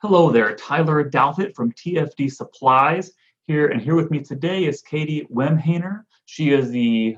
Hello 0.00 0.30
there, 0.30 0.54
Tyler 0.54 1.10
Douthit 1.10 1.54
from 1.56 1.72
TFD 1.72 2.30
Supplies 2.30 3.10
here, 3.48 3.68
and 3.68 3.82
here 3.82 3.96
with 3.96 4.10
me 4.10 4.20
today 4.20 4.64
is 4.64 4.80
Katie 4.80 5.26
Wemhoener. 5.32 6.04
She 6.26 6.52
is 6.52 6.70
the 6.70 7.16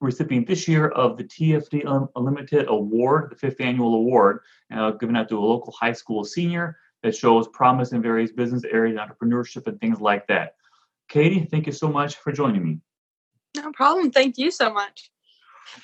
recipient 0.00 0.46
this 0.46 0.66
year 0.66 0.88
of 0.88 1.16
the 1.16 1.24
TFD 1.24 2.08
Unlimited 2.16 2.66
Award, 2.68 3.30
the 3.30 3.36
fifth 3.36 3.60
annual 3.60 3.94
award, 3.94 4.40
uh, 4.74 4.92
given 4.92 5.14
out 5.16 5.28
to 5.28 5.38
a 5.38 5.40
local 5.40 5.72
high 5.78 5.92
school 5.92 6.24
senior 6.24 6.78
that 7.02 7.14
shows 7.14 7.48
promise 7.48 7.92
in 7.92 8.00
various 8.00 8.32
business 8.32 8.64
areas, 8.64 8.98
entrepreneurship, 8.98 9.66
and 9.66 9.80
things 9.80 10.00
like 10.00 10.26
that. 10.28 10.54
Katie, 11.08 11.44
thank 11.50 11.66
you 11.66 11.72
so 11.72 11.88
much 11.88 12.16
for 12.16 12.32
joining 12.32 12.64
me. 12.64 12.80
No 13.56 13.72
problem. 13.72 14.10
Thank 14.10 14.38
you 14.38 14.50
so 14.50 14.72
much. 14.72 15.10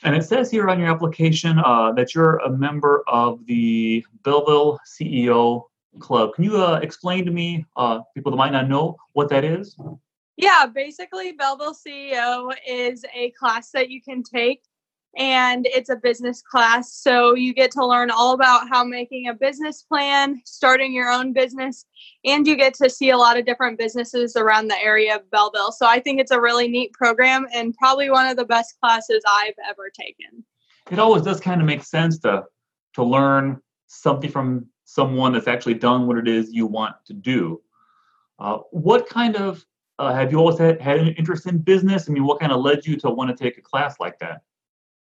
And 0.03 0.15
it 0.15 0.25
says 0.25 0.51
here 0.51 0.69
on 0.69 0.79
your 0.79 0.89
application 0.89 1.59
uh, 1.59 1.93
that 1.93 2.15
you're 2.15 2.37
a 2.39 2.51
member 2.51 3.03
of 3.07 3.45
the 3.47 4.05
Belleville 4.23 4.79
CEO 4.87 5.65
Club. 5.99 6.35
Can 6.35 6.45
you 6.45 6.63
uh, 6.63 6.81
explain 6.83 7.25
to 7.25 7.31
me, 7.31 7.67
uh, 7.77 8.01
people 8.15 8.31
that 8.31 8.37
might 8.37 8.53
not 8.53 8.69
know, 8.69 8.97
what 9.13 9.29
that 9.31 9.45
is? 9.45 9.77
Yeah, 10.37 10.67
basically, 10.67 11.33
Belleville 11.33 11.75
CEO 11.75 12.55
is 12.67 13.05
a 13.13 13.31
class 13.33 13.71
that 13.73 13.91
you 13.91 14.01
can 14.01 14.23
take, 14.23 14.63
and 15.17 15.67
it's 15.67 15.89
a 15.89 15.97
business 15.97 16.43
class. 16.43 16.95
So 16.95 17.35
you 17.35 17.55
get 17.55 17.71
to 17.73 17.87
learn 17.87 18.11
all 18.11 18.35
about 18.35 18.69
how 18.69 18.85
making 18.85 19.29
a 19.29 19.35
business 19.35 19.83
plan, 19.83 20.41
starting 20.45 20.93
your 20.93 21.09
own 21.09 21.33
business, 21.33 21.87
and 22.25 22.47
you 22.47 22.57
get 22.57 22.75
to 22.75 22.91
see 22.91 23.11
a 23.11 23.17
lot 23.17 23.39
of 23.39 23.47
different 23.47 23.79
businesses 23.79 24.37
around 24.37 24.69
the 24.69 24.79
area 24.79 25.17
of 25.17 25.31
Belleville. 25.31 25.73
So 25.73 25.87
I 25.87 26.01
think 26.01 26.21
it's 26.21 26.31
a 26.31 26.41
really 26.41 26.69
neat 26.69 26.93
program 26.93 27.47
and 27.55 27.75
probably 27.75 28.11
one 28.11 28.27
of 28.27 28.37
the 28.37 28.45
best 28.45 28.75
classes 28.81 29.23
I've 29.29 29.55
ever 29.69 29.91
taken. 29.91 30.45
It 30.91 30.99
always 30.99 31.23
does 31.23 31.41
kind 31.41 31.61
of 31.61 31.67
make 31.67 31.83
sense 31.83 32.19
to 32.21 32.45
to 32.95 33.05
learn 33.05 33.61
something 33.87 34.31
from 34.31 34.67
someone 34.85 35.33
that's 35.33 35.49
actually 35.49 35.75
done 35.75 36.07
what 36.07 36.17
it 36.17 36.27
is 36.27 36.53
you 36.53 36.67
want 36.67 36.95
to 37.07 37.13
do. 37.13 37.61
Uh, 38.39 38.59
what 38.71 39.09
kind 39.09 39.37
of 39.37 39.65
uh, 39.99 40.15
have 40.15 40.33
you 40.33 40.39
always 40.39 40.59
had, 40.59 40.81
had 40.81 40.99
an 40.99 41.09
interest 41.15 41.47
in 41.47 41.59
business? 41.59 42.09
I 42.09 42.13
mean, 42.13 42.25
what 42.25 42.41
kind 42.41 42.53
of 42.53 42.61
led 42.61 42.87
you 42.87 42.97
to 42.99 43.11
want 43.11 43.37
to 43.37 43.37
take 43.37 43.59
a 43.59 43.61
class 43.61 43.97
like 44.01 44.19
that? 44.21 44.43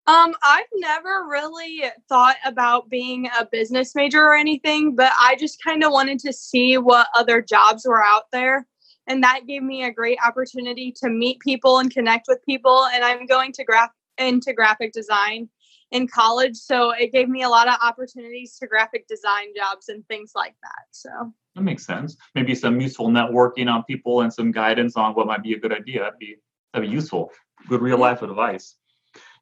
Um, 0.08 0.36
I've 0.44 0.66
never 0.76 1.26
really 1.28 1.84
thought 2.08 2.36
about 2.46 2.90
being 2.90 3.28
a 3.40 3.46
business 3.46 3.96
major 3.96 4.24
or 4.24 4.36
anything, 4.36 4.96
but 4.96 5.12
I 5.20 5.36
just 5.36 5.64
kind 5.64 5.84
of 5.84 5.92
wanted 5.92 6.20
to 6.20 6.34
see 6.34 6.78
what 6.78 7.08
other 7.16 7.42
jobs 7.42 7.86
were 7.88 8.04
out 8.04 8.26
there. 8.32 8.68
And 9.08 9.24
that 9.24 9.48
gave 9.48 9.64
me 9.64 9.84
a 9.84 9.92
great 9.92 10.20
opportunity 10.26 10.92
to 10.98 11.10
meet 11.10 11.40
people 11.40 11.80
and 11.80 11.92
connect 11.92 12.28
with 12.28 12.44
people. 12.46 12.86
And 12.94 13.04
I'm 13.04 13.26
going 13.26 13.52
to 13.54 13.64
graph 13.64 13.92
into 14.18 14.54
graphic 14.54 14.94
design 14.94 15.50
in 15.92 16.08
college. 16.08 16.56
So 16.56 16.92
it 16.92 17.12
gave 17.12 17.30
me 17.30 17.44
a 17.44 17.50
lot 17.50 17.68
of 17.68 17.76
opportunities 17.82 18.58
to 18.60 18.68
graphic 18.68 19.08
design 19.08 19.48
jobs 19.56 19.90
and 19.90 20.08
things 20.08 20.32
like 20.36 20.56
that. 20.62 20.86
So 20.92 21.10
that 21.56 21.62
makes 21.62 21.86
sense. 21.86 22.16
Maybe 22.36 22.54
some 22.56 22.80
useful 22.80 23.10
networking 23.10 23.72
on 23.72 23.84
people 23.84 24.22
and 24.22 24.34
some 24.34 24.52
guidance 24.52 24.96
on 24.96 25.14
what 25.14 25.28
might 25.28 25.44
be 25.44 25.54
a 25.54 25.60
good 25.60 25.74
idea. 25.74 26.02
That'd 26.02 26.20
be 26.20 26.36
that'd 26.74 26.90
be 26.90 26.94
useful. 26.94 27.32
Good 27.70 27.82
real 27.82 27.98
life 27.98 28.22
advice. 28.22 28.76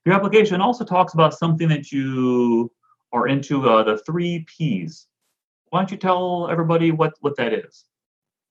Your 0.06 0.16
application 0.16 0.62
also 0.62 0.84
talks 0.84 1.14
about 1.14 1.34
something 1.34 1.70
that 1.70 1.92
you 1.92 2.72
are 3.12 3.28
into 3.28 3.70
uh, 3.70 3.84
the 3.84 3.98
three 4.00 4.46
P's. 4.48 5.08
Why 5.70 5.80
don't 5.80 5.92
you 5.92 5.98
tell 5.98 6.50
everybody 6.50 6.92
what 6.92 7.14
what 7.22 7.36
that 7.38 7.54
is? 7.54 7.86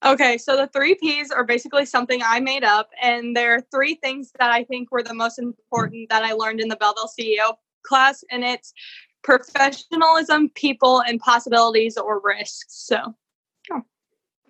Okay, 0.05 0.37
so 0.37 0.57
the 0.57 0.67
three 0.69 0.97
P's 0.97 1.31
are 1.31 1.45
basically 1.45 1.87
something 1.87 2.21
I 2.25 2.41
made 2.41 2.65
up, 2.65 2.91
and 3.01 3.37
there 3.37 3.55
are 3.55 3.61
three 3.73 3.95
things 3.97 4.33
that 4.39 4.51
I 4.51 4.65
think 4.65 4.91
were 4.91 5.03
the 5.03 5.15
most 5.15 5.39
important 5.39 6.09
that 6.09 6.25
I 6.25 6.33
learned 6.33 6.61
in 6.61 6.69
the 6.69 6.77
Belleville 6.77 7.11
CEO 7.19 7.55
class, 7.83 8.25
and 8.31 8.43
it's 8.43 8.73
professionalism, 9.23 10.49
people, 10.51 11.03
and 11.03 11.21
possibilities 11.21 11.97
or 11.97 12.21
risks. 12.25 12.87
So, 12.87 13.15
yeah. 13.71 13.81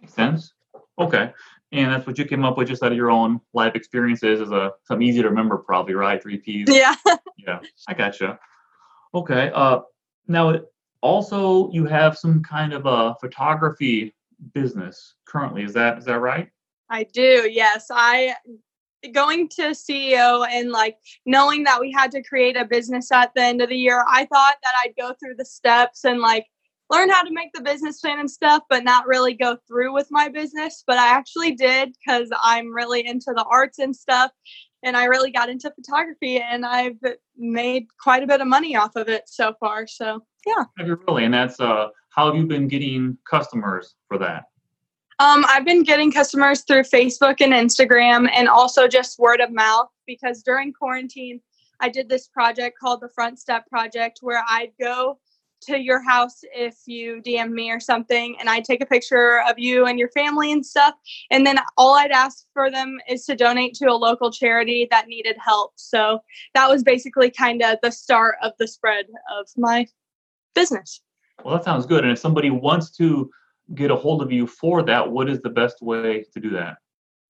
Makes 0.01 0.15
sense. 0.15 0.53
Okay. 0.99 1.33
And 1.73 1.91
that's 1.91 2.07
what 2.07 2.19
you 2.19 2.27
came 2.27 2.45
up 2.45 2.59
with 2.59 2.69
just 2.69 2.83
out 2.83 2.93
of 2.93 2.99
your 2.99 3.11
own 3.11 3.41
life 3.55 3.75
experiences 3.75 4.41
as 4.41 4.51
a 4.51 4.73
something 4.85 5.07
easy 5.07 5.23
to 5.23 5.29
remember, 5.29 5.57
probably, 5.57 5.95
right? 5.95 6.23
Three 6.23 6.37
P's. 6.39 6.69
Yeah. 6.69 6.95
yeah, 7.39 7.61
I 7.89 7.95
gotcha. 7.95 8.39
Okay. 9.15 9.51
Uh, 9.55 9.81
now, 10.29 10.61
also, 11.01 11.71
you 11.73 11.87
have 11.87 12.17
some 12.19 12.43
kind 12.43 12.73
of 12.73 12.87
a 12.87 13.17
photography 13.21 14.15
business 14.53 15.15
currently. 15.25 15.63
Is 15.63 15.73
that 15.73 15.99
is 15.99 16.05
that 16.05 16.21
right? 16.21 16.49
I 16.91 17.05
do. 17.05 17.49
Yes, 17.51 17.87
I 17.91 18.35
going 19.13 19.49
to 19.49 19.71
CEO 19.71 20.47
and 20.49 20.71
like 20.71 20.97
knowing 21.27 21.65
that 21.65 21.81
we 21.81 21.91
had 21.91 22.11
to 22.13 22.23
create 22.23 22.57
a 22.57 22.65
business 22.65 23.11
at 23.11 23.33
the 23.35 23.43
end 23.43 23.61
of 23.61 23.69
the 23.69 23.77
year, 23.77 24.05
I 24.09 24.27
thought 24.27 24.57
that 24.63 24.75
I'd 24.85 24.95
go 24.97 25.15
through 25.19 25.35
the 25.37 25.45
steps 25.45 26.05
and 26.05 26.21
like 26.21 26.47
learn 26.93 27.09
how 27.09 27.23
to 27.23 27.33
make 27.33 27.53
the 27.55 27.63
business 27.63 28.01
plan 28.01 28.21
and 28.21 28.31
stuff, 28.31 28.63
but 28.69 28.85
not 28.85 29.07
really 29.07 29.33
go 29.33 29.57
through 29.67 29.93
with 29.95 30.09
my 30.11 30.29
business. 30.29 30.85
But 30.87 30.99
I 30.99 31.09
actually 31.09 31.55
did 31.55 31.95
because 31.95 32.31
I'm 32.41 32.73
really 32.73 33.07
into 33.07 33.33
the 33.35 33.45
arts 33.51 33.79
and 33.79 33.97
stuff. 33.97 34.31
And 34.85 34.97
I 34.97 35.05
really 35.05 35.31
got 35.31 35.49
into 35.49 35.73
photography 35.75 36.39
and 36.39 36.67
I've 36.67 36.99
made 37.37 37.87
quite 37.99 38.23
a 38.23 38.27
bit 38.27 38.41
of 38.41 38.49
money 38.49 38.77
off 38.77 38.97
of 38.97 39.09
it 39.09 39.23
so 39.27 39.55
far. 39.59 39.87
So, 39.87 40.25
yeah. 40.45 40.65
Have 40.77 40.87
you 40.87 41.01
really? 41.07 41.25
And 41.25 41.33
that's 41.33 41.61
uh, 41.61 41.89
how 42.11 42.27
have 42.27 42.37
you 42.37 42.47
been 42.47 42.69
getting 42.69 43.17
customers 43.29 43.95
for 44.09 44.19
that? 44.19 44.45
Um, 45.19 45.45
I've 45.49 45.65
been 45.65 45.85
getting 45.85 46.11
customers 46.11 46.63
through 46.63 46.83
Facebook 46.83 47.41
and 47.41 47.53
Instagram 47.53 48.29
and 48.35 48.49
also 48.49 48.89
just 48.89 49.21
word 49.21 49.41
of 49.41 49.53
mouth 49.53 49.89
because 50.05 50.43
during 50.43 50.73
quarantine, 50.73 51.41
I 51.81 51.89
did 51.89 52.09
this 52.09 52.27
project 52.27 52.77
called 52.79 53.01
the 53.01 53.09
Front 53.09 53.39
Step 53.39 53.69
Project 53.69 54.19
where 54.21 54.43
I'd 54.49 54.73
go 54.81 55.19
to 55.63 55.79
your 55.79 56.03
house 56.03 56.41
if 56.55 56.77
you 56.87 57.23
DM 57.25 57.51
me 57.51 57.71
or 57.71 57.81
something 57.81 58.37
and 58.39 58.49
I'd 58.49 58.65
take 58.65 58.83
a 58.83 58.87
picture 58.87 59.41
of 59.49 59.59
you 59.59 59.87
and 59.87 59.99
your 59.99 60.11
family 60.11 60.53
and 60.53 60.65
stuff. 60.65 60.95
And 61.31 61.47
then 61.47 61.59
all 61.77 61.95
I'd 61.95 62.11
ask 62.11 62.45
for 62.53 62.71
them 62.71 62.99
is 63.09 63.25
to 63.27 63.37
donate 63.37 63.75
to 63.75 63.87
a 63.87 63.95
local 63.95 64.31
charity 64.31 64.87
that 64.91 65.09
needed 65.09 65.37
help. 65.39 65.73
So 65.77 66.21
that 66.55 66.69
was 66.69 66.83
basically 66.83 67.31
kind 67.31 67.63
of 67.63 67.79
the 67.83 67.93
start 67.93 68.37
of 68.43 68.53
the 68.59 68.69
spread 68.69 69.07
of 69.39 69.47
my 69.57 69.87
business. 70.55 71.01
Well, 71.45 71.57
that 71.57 71.65
sounds 71.65 71.87
good. 71.87 72.05
And 72.05 72.13
if 72.13 72.19
somebody 72.19 72.51
wants 72.51 72.91
to 72.97 73.31
get 73.75 73.91
a 73.91 73.97
hold 73.97 74.23
of 74.23 74.31
you 74.31 74.47
for 74.47 74.83
that, 74.83 75.11
what 75.11 75.29
is 75.29 75.41
the 75.41 75.51
best 75.51 75.81
way 75.81 76.25
to 76.33 76.41
do 76.41 76.51
that? 76.51 76.77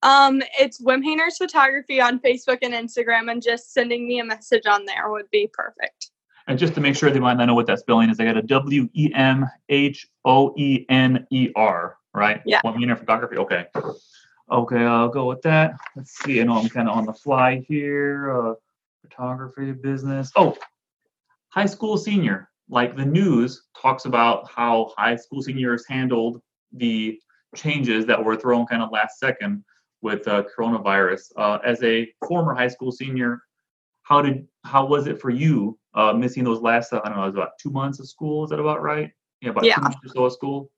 Um, 0.03 0.43
it's 0.59 0.83
Wemhoener's 0.83 1.39
Photography 1.39 2.01
on 2.01 2.19
Facebook 2.19 2.59
and 2.63 2.75
Instagram, 2.75 3.31
and 3.31 3.41
just 3.41 3.73
sending 3.73 4.09
me 4.09 4.19
a 4.19 4.25
message 4.25 4.67
on 4.67 4.85
there 4.85 5.11
would 5.11 5.31
be 5.31 5.49
perfect. 5.53 6.11
And 6.49 6.59
just 6.59 6.75
to 6.75 6.81
make 6.81 6.97
sure 6.97 7.11
they 7.11 7.21
might 7.21 7.37
not 7.37 7.47
know 7.47 7.55
what 7.55 7.67
that 7.67 7.79
spelling 7.79 8.11
is, 8.11 8.19
I 8.19 8.25
got 8.25 8.37
a 8.37 8.43
W 8.43 8.89
E 8.95 9.13
M 9.15 9.49
H 9.69 10.09
O 10.25 10.55
E 10.57 10.85
N 10.89 11.27
E 11.31 11.51
R, 11.55 11.97
right? 12.15 12.43
Yeah. 12.45 12.61
Wemhoener 12.65 12.99
Photography. 12.99 13.37
Okay. 13.37 13.67
Okay, 14.51 14.85
I'll 14.85 15.09
go 15.09 15.27
with 15.27 15.41
that. 15.43 15.75
Let's 15.97 16.19
see. 16.19 16.41
I 16.41 16.45
know 16.45 16.59
I'm 16.59 16.69
kind 16.69 16.89
of 16.89 16.97
on 16.97 17.07
the 17.07 17.13
fly 17.13 17.65
here. 17.69 18.31
Uh, 18.31 18.55
photography 19.01 19.73
business. 19.73 20.31
Oh, 20.37 20.57
high 21.49 21.67
school 21.67 21.97
senior 21.97 22.51
like 22.73 22.97
the 22.97 23.05
news 23.05 23.65
talks 23.81 24.07
about 24.07 24.51
how 24.51 24.93
high 24.97 25.15
school 25.15 25.43
seniors 25.43 25.87
handled 25.87 26.41
the 26.73 27.21
changes 27.55 28.07
that 28.07 28.25
were 28.25 28.35
thrown 28.35 28.67
kind 28.67 28.83
of 28.83 28.91
last 28.91 29.19
second 29.19 29.63
with 30.01 30.27
uh, 30.27 30.43
coronavirus. 30.57 31.31
Uh, 31.37 31.59
as 31.65 31.83
a 31.83 32.11
former 32.27 32.55
high 32.55 32.69
school 32.69 32.91
senior, 32.91 33.43
how 34.05 34.23
did 34.23 34.49
how 34.65 34.87
was 34.87 35.07
it 35.07 35.21
for 35.21 35.31
you 35.31 35.79
uh, 35.95 36.13
missing 36.13 36.45
those 36.45 36.61
last? 36.61 36.93
I 36.93 37.01
don't 37.01 37.17
know, 37.17 37.23
it 37.25 37.27
was 37.27 37.35
about 37.35 37.59
two 37.61 37.71
months 37.71 38.01
of 38.01 38.09
school. 38.09 38.45
Is 38.45 38.51
that 38.51 38.61
about 38.61 38.83
right? 38.83 39.11
Yeah, 39.41 39.51
about 39.51 39.65
yeah. 39.65 39.77
two 39.77 39.83
months 39.83 39.99
or 40.05 40.09
so 40.09 40.25
of 40.25 40.33
school. 40.33 40.71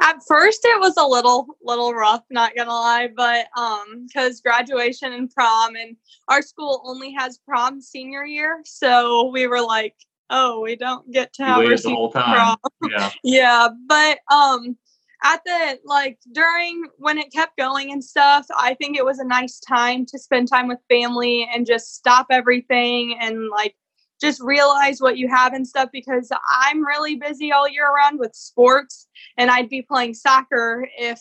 At 0.00 0.16
first, 0.28 0.60
it 0.64 0.80
was 0.80 0.96
a 0.96 1.06
little 1.06 1.46
little 1.62 1.92
rough, 1.92 2.22
not 2.30 2.54
gonna 2.56 2.70
lie, 2.70 3.08
but 3.16 3.46
um, 3.56 4.06
because 4.06 4.40
graduation 4.40 5.12
and 5.12 5.30
prom, 5.30 5.74
and 5.74 5.96
our 6.28 6.42
school 6.42 6.82
only 6.84 7.12
has 7.12 7.38
prom 7.38 7.80
senior 7.80 8.24
year, 8.24 8.60
so 8.64 9.30
we 9.30 9.46
were 9.46 9.60
like, 9.60 9.94
oh, 10.30 10.60
we 10.60 10.76
don't 10.76 11.10
get 11.10 11.32
to 11.34 11.44
have 11.44 11.62
the 11.64 11.90
whole 11.90 12.12
time. 12.12 12.56
Yeah. 12.88 13.10
yeah, 13.24 13.68
but 13.88 14.18
um 14.32 14.76
at 15.22 15.40
the 15.44 15.78
like 15.84 16.18
during 16.32 16.86
when 16.98 17.18
it 17.18 17.32
kept 17.32 17.56
going 17.56 17.92
and 17.92 18.02
stuff, 18.02 18.46
I 18.56 18.74
think 18.74 18.96
it 18.96 19.04
was 19.04 19.18
a 19.18 19.24
nice 19.24 19.58
time 19.58 20.06
to 20.06 20.18
spend 20.18 20.48
time 20.48 20.68
with 20.68 20.78
family 20.88 21.48
and 21.52 21.66
just 21.66 21.94
stop 21.94 22.26
everything 22.30 23.18
and 23.20 23.48
like 23.48 23.74
just 24.20 24.40
realize 24.42 25.00
what 25.00 25.16
you 25.16 25.28
have 25.28 25.54
and 25.54 25.66
stuff 25.66 25.90
because 25.92 26.30
I'm 26.60 26.84
really 26.84 27.16
busy 27.16 27.52
all 27.52 27.68
year 27.68 27.88
round 27.92 28.18
with 28.18 28.34
sports 28.34 29.06
and 29.36 29.50
I'd 29.50 29.68
be 29.68 29.82
playing 29.82 30.14
soccer 30.14 30.88
if 30.98 31.20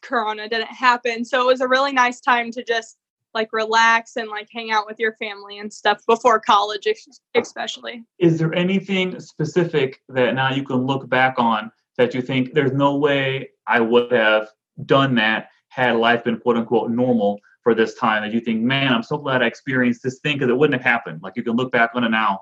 corona 0.00 0.48
didn't 0.48 0.68
happen. 0.68 1.24
So 1.24 1.42
it 1.42 1.46
was 1.46 1.60
a 1.60 1.68
really 1.68 1.92
nice 1.92 2.20
time 2.20 2.50
to 2.52 2.64
just 2.64 2.96
like 3.34 3.52
relax 3.52 4.16
and 4.16 4.28
like 4.28 4.48
hang 4.52 4.70
out 4.70 4.86
with 4.86 4.98
your 4.98 5.14
family 5.14 5.58
and 5.58 5.72
stuff 5.72 6.04
before 6.06 6.40
college 6.40 6.88
especially 7.36 8.04
is 8.18 8.38
there 8.40 8.52
anything 8.54 9.20
specific 9.20 10.00
that 10.08 10.34
now 10.34 10.52
you 10.52 10.64
can 10.64 10.78
look 10.78 11.08
back 11.08 11.34
on 11.38 11.70
that 12.00 12.14
you 12.14 12.22
think 12.22 12.52
there's 12.52 12.72
no 12.72 12.96
way 12.96 13.50
i 13.66 13.78
would 13.78 14.10
have 14.10 14.48
done 14.86 15.14
that 15.14 15.48
had 15.68 15.96
life 15.96 16.24
been 16.24 16.38
quote 16.38 16.56
unquote 16.56 16.90
normal 16.90 17.38
for 17.62 17.74
this 17.74 17.94
time 17.94 18.22
that 18.22 18.32
you 18.32 18.40
think 18.40 18.60
man 18.60 18.92
i'm 18.92 19.02
so 19.02 19.18
glad 19.18 19.42
i 19.42 19.46
experienced 19.46 20.02
this 20.02 20.18
thing 20.20 20.36
because 20.36 20.50
it 20.50 20.56
wouldn't 20.56 20.80
have 20.80 20.92
happened 20.92 21.20
like 21.22 21.34
you 21.36 21.42
can 21.42 21.54
look 21.54 21.70
back 21.70 21.90
on 21.94 22.04
it 22.04 22.08
now 22.08 22.40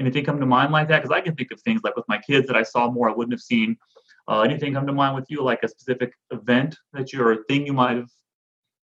anything 0.00 0.24
come 0.24 0.40
to 0.40 0.46
mind 0.46 0.72
like 0.72 0.88
that? 0.88 1.02
Because 1.02 1.14
I 1.14 1.20
can 1.20 1.36
think 1.36 1.52
of 1.52 1.60
things 1.60 1.82
like 1.84 1.94
with 1.94 2.08
my 2.08 2.18
kids 2.18 2.46
that 2.48 2.56
I 2.56 2.62
saw 2.62 2.90
more 2.90 3.08
I 3.08 3.12
wouldn't 3.12 3.32
have 3.32 3.40
seen. 3.40 3.76
Uh, 4.26 4.40
anything 4.40 4.74
come 4.74 4.86
to 4.86 4.92
mind 4.92 5.14
with 5.14 5.26
you, 5.28 5.42
like 5.42 5.62
a 5.62 5.68
specific 5.68 6.14
event 6.30 6.76
that 6.92 7.12
you 7.12 7.22
or 7.22 7.32
a 7.32 7.44
thing 7.44 7.66
you 7.66 7.72
might 7.72 7.96
have 7.96 8.10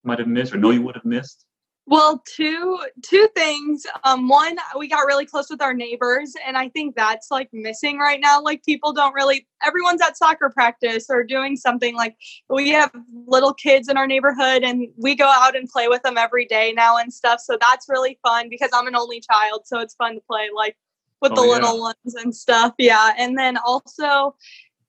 might 0.02 0.18
have 0.18 0.28
missed 0.28 0.52
or 0.54 0.58
know 0.58 0.70
you 0.70 0.82
would 0.82 0.94
have 0.94 1.04
missed? 1.04 1.46
Well, 1.86 2.22
two 2.26 2.80
two 3.02 3.28
things. 3.36 3.86
Um, 4.04 4.26
one, 4.26 4.56
we 4.78 4.88
got 4.88 5.00
really 5.00 5.26
close 5.26 5.50
with 5.50 5.60
our 5.60 5.74
neighbors, 5.74 6.32
and 6.46 6.56
I 6.56 6.70
think 6.70 6.96
that's 6.96 7.30
like 7.30 7.50
missing 7.52 7.98
right 7.98 8.20
now. 8.20 8.40
Like 8.40 8.64
people 8.64 8.94
don't 8.94 9.12
really. 9.14 9.46
Everyone's 9.62 10.00
at 10.00 10.16
soccer 10.16 10.48
practice 10.48 11.06
or 11.10 11.22
doing 11.24 11.56
something. 11.56 11.94
Like 11.94 12.16
we 12.48 12.70
have 12.70 12.90
little 13.26 13.52
kids 13.52 13.88
in 13.88 13.98
our 13.98 14.06
neighborhood, 14.06 14.62
and 14.62 14.88
we 14.96 15.14
go 15.14 15.26
out 15.28 15.56
and 15.56 15.68
play 15.68 15.88
with 15.88 16.02
them 16.02 16.16
every 16.16 16.46
day 16.46 16.72
now 16.74 16.96
and 16.96 17.12
stuff. 17.12 17.40
So 17.40 17.58
that's 17.60 17.86
really 17.88 18.18
fun 18.22 18.48
because 18.48 18.70
I'm 18.72 18.86
an 18.86 18.96
only 18.96 19.20
child, 19.20 19.66
so 19.66 19.78
it's 19.80 19.94
fun 19.94 20.14
to 20.14 20.20
play 20.26 20.48
like 20.54 20.76
with 21.20 21.32
Oh, 21.32 21.42
the 21.42 21.42
yeah. 21.42 21.54
little 21.54 21.80
ones 21.80 22.14
and 22.14 22.34
stuff. 22.34 22.72
Yeah, 22.78 23.12
and 23.18 23.36
then 23.36 23.58
also 23.58 24.36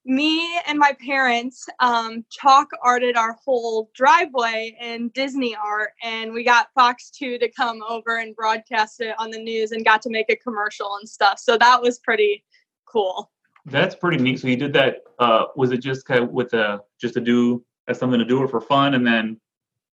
me 0.05 0.59
and 0.67 0.77
my 0.77 0.95
parents 1.03 1.67
um, 1.79 2.23
chalk 2.29 2.69
arted 2.83 3.17
our 3.17 3.33
whole 3.43 3.89
driveway 3.95 4.77
in 4.79 5.09
Disney 5.09 5.55
art, 5.55 5.91
and 6.03 6.31
we 6.31 6.43
got 6.43 6.67
Fox 6.75 7.09
2 7.09 7.39
to 7.39 7.49
come 7.49 7.81
over 7.89 8.17
and 8.17 8.35
broadcast 8.35 9.01
it 9.01 9.15
on 9.17 9.31
the 9.31 9.39
news 9.39 9.71
and 9.71 9.83
got 9.83 10.03
to 10.03 10.11
make 10.11 10.29
a 10.29 10.35
commercial 10.35 10.97
and 10.99 11.09
stuff. 11.09 11.39
So 11.39 11.57
that 11.57 11.81
was 11.81 11.97
pretty 11.99 12.43
cool. 12.85 13.31
That's 13.65 13.95
pretty 13.95 14.21
neat. 14.21 14.39
So 14.39 14.47
you 14.47 14.57
did 14.57 14.73
that. 14.73 14.97
Uh, 15.17 15.45
was 15.55 15.71
it 15.71 15.77
just 15.77 16.05
kind 16.05 16.23
of 16.23 16.29
with 16.29 16.53
a 16.53 16.81
just 17.01 17.15
to 17.15 17.19
do 17.19 17.65
as 17.87 17.97
something 17.97 18.19
to 18.19 18.25
do 18.25 18.39
or 18.39 18.47
for 18.47 18.61
fun, 18.61 18.93
and 18.93 19.05
then 19.05 19.39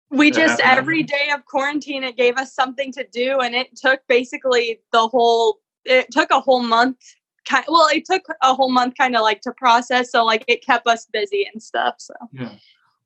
We 0.10 0.32
just, 0.32 0.62
every 0.62 1.04
day 1.04 1.32
of 1.34 1.44
quarantine, 1.44 2.04
it 2.06 2.16
gave 2.16 2.38
us 2.38 2.54
something 2.54 2.94
to 2.94 3.06
do, 3.12 3.40
and 3.40 3.54
it 3.54 3.76
took 3.76 4.00
basically 4.08 4.80
the 4.94 5.06
whole, 5.08 5.60
it 5.84 6.08
took 6.12 6.32
a 6.32 6.40
whole 6.40 6.64
month. 6.64 6.98
Kind, 7.48 7.66
well, 7.68 7.88
it 7.88 8.06
took 8.06 8.24
a 8.42 8.54
whole 8.54 8.72
month 8.72 8.96
kind 8.98 9.16
of 9.16 9.22
like 9.22 9.42
to 9.42 9.54
process. 9.54 10.12
So, 10.12 10.26
like, 10.26 10.44
it 10.48 10.66
kept 10.66 10.88
us 10.88 11.08
busy 11.12 11.48
and 11.52 11.62
stuff. 11.62 11.96
So, 12.00 12.14
Yeah. 12.32 12.54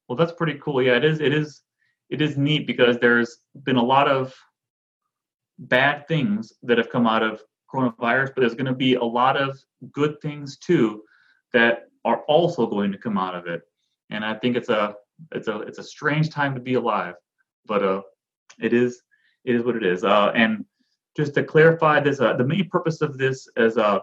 Well, 0.08 0.16
that's 0.16 0.34
pretty 0.34 0.60
cool. 0.62 0.82
Yeah, 0.82 0.98
it 0.98 1.06
is. 1.06 1.22
It 1.22 1.34
is. 1.34 1.62
It 2.10 2.22
is 2.22 2.38
neat 2.38 2.68
because 2.68 2.98
there's 2.98 3.38
been 3.64 3.78
a 3.78 3.84
lot 3.84 4.10
of 4.10 4.36
bad 5.58 6.08
things 6.08 6.52
that 6.64 6.78
have 6.78 6.90
come 6.90 7.08
out 7.08 7.24
of 7.24 7.42
coronavirus, 7.74 8.28
but 8.34 8.42
there's 8.42 8.56
going 8.56 8.66
to 8.66 8.74
be 8.74 8.96
a 8.96 9.04
lot 9.04 9.38
of 9.38 9.58
good 9.92 10.20
things 10.22 10.58
too 10.58 11.04
that 11.54 11.84
are 12.04 12.22
also 12.28 12.66
going 12.66 12.92
to 12.92 12.98
come 12.98 13.18
out 13.18 13.36
of 13.36 13.48
it. 13.48 13.62
And 14.10 14.26
I 14.26 14.34
think 14.34 14.58
it's 14.58 14.70
a 14.70 14.96
it's 15.32 15.48
a 15.48 15.60
it's 15.62 15.78
a 15.78 15.84
strange 15.84 16.30
time 16.30 16.54
to 16.56 16.60
be 16.60 16.74
alive, 16.74 17.16
but 17.66 17.84
uh, 17.84 18.02
it 18.60 18.74
is 18.74 19.02
it 19.46 19.56
is 19.56 19.64
what 19.64 19.76
it 19.76 19.86
is. 19.86 20.04
Uh, 20.04 20.32
and 20.36 20.66
just 21.16 21.34
to 21.36 21.44
clarify 21.44 22.00
this, 22.00 22.20
uh, 22.20 22.34
the 22.34 22.44
main 22.44 22.70
purpose 22.70 23.02
of 23.02 23.18
this 23.18 23.48
is 23.56 23.78
uh, 23.78 24.00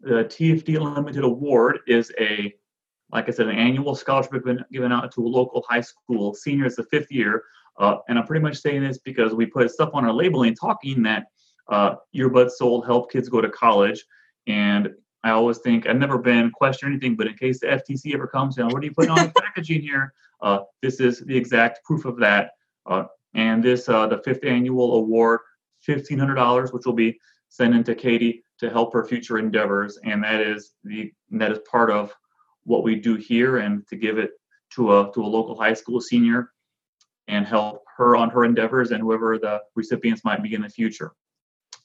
the 0.00 0.24
TFD 0.24 0.76
Unlimited 0.76 1.24
Award 1.24 1.80
is 1.86 2.12
a 2.18 2.54
like 3.14 3.28
I 3.28 3.32
said, 3.32 3.46
an 3.46 3.56
annual 3.56 3.94
scholarship 3.94 4.32
given, 4.32 4.64
given 4.72 4.92
out 4.92 5.12
to 5.12 5.24
a 5.24 5.28
local 5.28 5.64
high 5.68 5.80
school. 5.80 6.34
Senior 6.34 6.66
is 6.66 6.76
the 6.76 6.84
fifth 6.84 7.12
year. 7.12 7.44
Uh, 7.78 7.98
and 8.08 8.18
I'm 8.18 8.26
pretty 8.26 8.42
much 8.42 8.58
saying 8.58 8.82
this 8.82 8.98
because 8.98 9.34
we 9.34 9.46
put 9.46 9.70
stuff 9.70 9.90
on 9.94 10.04
our 10.04 10.12
labeling 10.12 10.54
talking 10.54 11.02
that 11.04 11.26
uh, 11.68 11.94
earbuds 12.14 12.52
sold 12.52 12.86
help 12.86 13.10
kids 13.10 13.28
go 13.28 13.40
to 13.40 13.48
college. 13.48 14.04
And 14.46 14.90
I 15.22 15.30
always 15.30 15.58
think, 15.58 15.86
I've 15.86 15.96
never 15.96 16.18
been 16.18 16.50
questioned 16.50 16.90
or 16.90 16.92
anything, 16.92 17.16
but 17.16 17.26
in 17.26 17.34
case 17.34 17.60
the 17.60 17.66
FTC 17.66 18.14
ever 18.14 18.26
comes, 18.26 18.56
you 18.56 18.64
know, 18.64 18.68
what 18.68 18.82
are 18.82 18.86
you 18.86 18.92
putting 18.92 19.10
on 19.10 19.26
the 19.26 19.32
packaging 19.40 19.80
here? 19.80 20.12
Uh, 20.42 20.60
this 20.82 21.00
is 21.00 21.20
the 21.20 21.36
exact 21.36 21.84
proof 21.84 22.04
of 22.04 22.18
that. 22.18 22.50
Uh, 22.84 23.04
and 23.34 23.62
this, 23.62 23.88
uh, 23.88 24.06
the 24.06 24.18
fifth 24.18 24.44
annual 24.44 24.96
award, 24.96 25.40
$1,500, 25.88 26.72
which 26.72 26.84
will 26.84 26.92
be 26.92 27.18
sent 27.48 27.74
into 27.74 27.94
Katie 27.94 28.42
to 28.58 28.70
help 28.70 28.92
her 28.92 29.04
future 29.04 29.38
endeavors. 29.38 29.98
And 30.04 30.22
that 30.24 30.40
is 30.40 30.72
the, 30.84 31.12
that 31.32 31.52
is 31.52 31.58
part 31.70 31.90
of 31.90 32.14
what 32.64 32.82
we 32.82 32.96
do 32.96 33.16
here 33.16 33.58
and 33.58 33.86
to 33.88 33.96
give 33.96 34.18
it 34.18 34.32
to 34.74 34.98
a 34.98 35.12
to 35.12 35.22
a 35.22 35.26
local 35.26 35.56
high 35.56 35.74
school 35.74 36.00
senior 36.00 36.50
and 37.28 37.46
help 37.46 37.84
her 37.96 38.16
on 38.16 38.30
her 38.30 38.44
endeavors 38.44 38.90
and 38.90 39.00
whoever 39.00 39.38
the 39.38 39.60
recipients 39.74 40.24
might 40.24 40.42
be 40.42 40.54
in 40.54 40.62
the 40.62 40.68
future. 40.68 41.12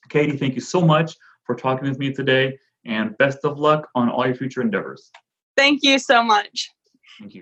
Katie, 0.08 0.36
thank 0.36 0.54
you 0.54 0.60
so 0.60 0.80
much 0.80 1.16
for 1.44 1.54
talking 1.54 1.88
with 1.88 1.98
me 1.98 2.12
today 2.12 2.58
and 2.84 3.16
best 3.18 3.38
of 3.44 3.58
luck 3.58 3.88
on 3.94 4.08
all 4.08 4.26
your 4.26 4.34
future 4.34 4.60
endeavors. 4.60 5.10
thank 5.56 5.82
you 5.82 5.98
so 5.98 6.22
much. 6.22 6.70
Thank 7.18 7.34
you. 7.34 7.38